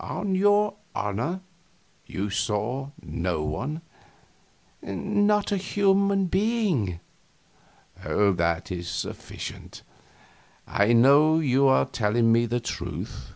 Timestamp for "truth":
12.58-13.30